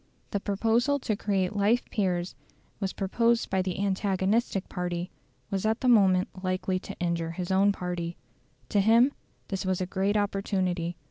[0.31, 2.33] The proposal to create life peers
[2.79, 5.11] was proposed by the antagonistic party
[5.51, 8.17] was at the moment likely to injure his own party.
[8.69, 9.13] To him
[9.49, 10.97] this was a great opportunity.